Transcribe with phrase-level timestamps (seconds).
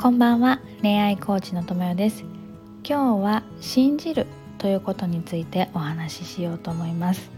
[0.00, 0.60] こんばんは。
[0.80, 2.22] 恋愛コーチのともよです。
[2.88, 4.28] 今日は信じる
[4.58, 7.32] ということについてお話ししようと思います。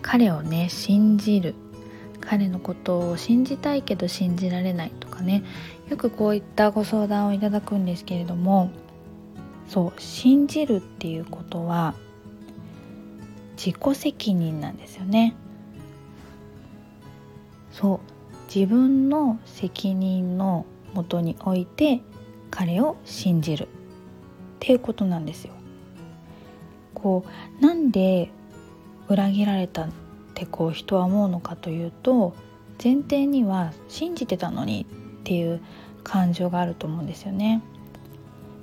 [0.00, 1.56] 彼をね信じる。
[2.20, 5.42] 彼のことを信じたいけど信じられないとかね。
[5.88, 8.70] よくこういったご相談をいただくんですけれども。
[9.68, 11.94] そう信じるっていうことは
[13.56, 15.34] 自己責任なんですよね。
[17.72, 20.64] そう自分の責任の
[20.94, 22.00] もとに置いて
[22.50, 23.68] 彼を信じるっ
[24.60, 25.52] ていうことなんですよ。
[26.94, 27.24] こ
[27.60, 28.30] うなんで
[29.08, 29.88] 裏切られたっ
[30.34, 32.34] てこう人は思うのかというと
[32.82, 34.86] 前提には信じてたのに
[35.20, 35.60] っていう
[36.04, 37.62] 感情があると思うんですよね。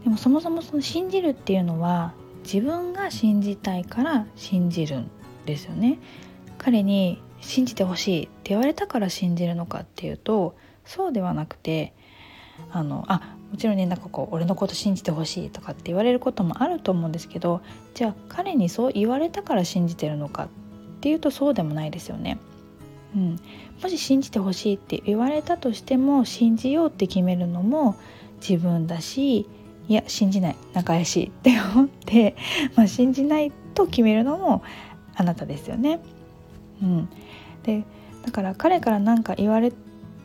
[0.03, 2.13] でもそもそもその信じるっていうのは
[2.43, 5.09] 自分が信じたいから信じるん
[5.45, 5.99] ですよね。
[6.57, 10.55] 彼に信じてほしいって言われたから信じるのかっていうと
[10.85, 11.93] そうではなくて
[12.71, 17.61] あのあもちろんねなんかこう俺のこと信じてほしいとかって言われることもあると思うんですけど
[17.93, 20.47] じゃあ彼にそう言われたから信じてるのかっ
[21.01, 22.37] ていうとそうでもないですよね。
[23.15, 23.39] うん、
[23.81, 27.95] もし信じてほしいって言われたとしても信じようって決めるのも
[28.41, 29.47] 自分だし
[29.87, 32.35] いや信じない仲良しって思って、
[32.75, 34.63] まあ、信じないと決めるのも
[35.15, 35.99] あなたですよね。
[36.81, 37.09] うん、
[37.63, 37.83] で
[38.25, 39.71] だから彼から何か言われ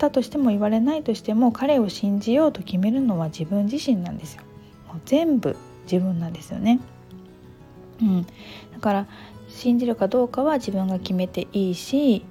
[0.00, 4.42] たとしても言われないとしても彼を信じようと決めるのは自分自身なんですよ。
[4.88, 6.80] もう全部自分なんですよね。
[8.00, 8.22] うん、
[8.72, 9.06] だから
[9.48, 12.24] 信じるかどうかは自分が決めていいし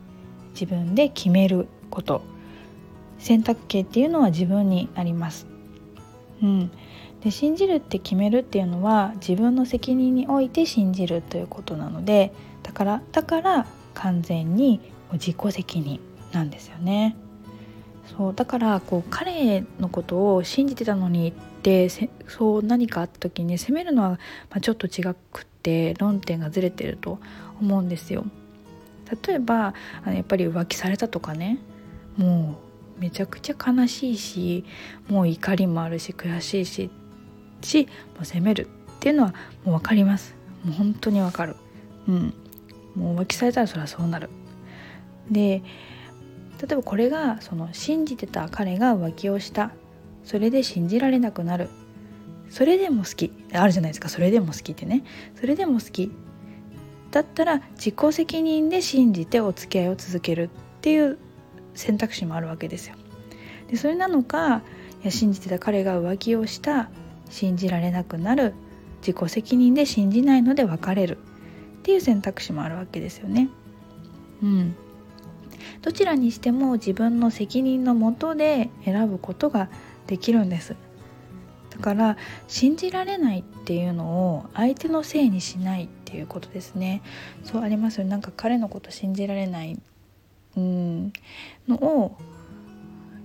[0.53, 2.23] 自分で決めること
[3.19, 5.45] 選択権っていうのは自分にあります。
[6.41, 6.71] うん、
[7.21, 14.79] で信じるって決めるっていうのは自分の責任において信じるということなのでだからだから完全に
[15.13, 15.99] 自己責任
[16.31, 17.15] なんですよね。
[18.17, 21.89] そうだからこう彼のことを信じてたのにって
[22.27, 24.17] そう何かあった時に責めるのは、ま
[24.57, 27.19] あ、ちょっと違くって論点がずれてると
[27.61, 28.25] 思うんですよ。
[29.27, 31.59] 例えばあのやっぱり浮気されたとかね
[32.15, 32.59] も
[32.97, 34.65] うめちゃくちゃ悲しいし
[35.07, 36.91] もう怒りもあるし悔しいし
[37.61, 39.33] しもう責めるっていうのは
[39.63, 40.35] もう分かります。
[40.63, 41.55] もう本当に分かる。
[42.07, 42.33] うん。
[42.95, 44.29] もう浮気されたらそれはそうなる。
[45.31, 45.63] で
[46.61, 49.71] 例えばこれがその信じてた彼が浮気をした。
[50.23, 51.69] それで信じられなくなる。
[52.49, 53.31] それでも好き。
[53.53, 54.09] あるじゃないですか。
[54.09, 55.03] それでも好きってね。
[55.39, 56.11] それでも好き。
[57.11, 60.49] だったら自己責任で信じてお付き合いを続ける。
[60.79, 61.17] っていう
[61.73, 62.95] 選択肢もあるわけですよ。
[63.69, 64.61] でそれなのか
[65.01, 66.89] いや信じてた彼が浮気をした。
[67.29, 68.53] 信じられなくなる。
[69.01, 71.17] 自己責任で信じないので別れる。
[71.17, 73.49] っていう選択肢もあるわけですよね。
[74.43, 74.75] うん、
[75.81, 79.69] どちらにしても自分の責任のもとで選ぶことが
[80.07, 80.75] できるんです。
[81.69, 87.01] だから信じられないっていうのを相手のせいにしないっていうことですね。
[87.43, 89.79] そうありますよなんか彼のこと信じられない
[90.57, 91.13] うん
[91.67, 92.17] のを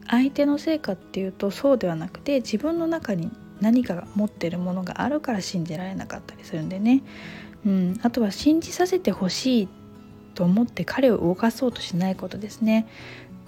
[0.06, 7.03] 相手のせいかっていうとそうではなくて自分の中に何かが持ってるものがあるから信じられなかったりするんでね、
[7.65, 9.69] うん、あとは信じさせてほしい
[10.34, 12.87] と思って彼を動かそうとしないことですね。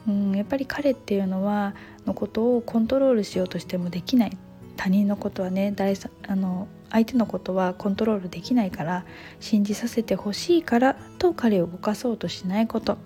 [0.09, 1.75] うん、やっぱり彼っていうのは
[2.07, 4.37] のことをコントロールしようとしてもできない。
[4.77, 5.95] 他人のことはね第
[6.29, 9.05] あの相手のことはコントロールできないから
[9.41, 12.99] 信じさせてほしいからと彼を動かそうとしないこと。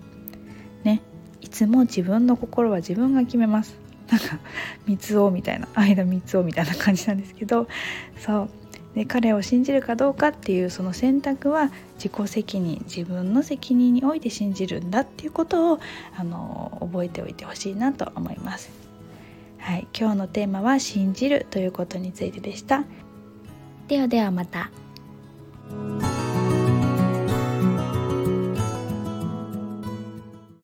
[0.83, 1.01] ね。
[1.41, 3.75] いつも自分の心は自分が決めます。
[4.11, 4.39] なんか
[4.85, 7.67] 三つ男みたいな間三つ男みたいな感じなんですけど。
[8.17, 8.49] そう。
[8.95, 15.79] で彼を信じるかどうかっていうその選択は自己責任自分の責任において信じるんだっていうことを
[16.17, 18.69] あの覚えておいてほしいなと思います。
[19.59, 22.83] はい、今日のテーマは信じるということについてでした。
[23.87, 24.71] ではではまた。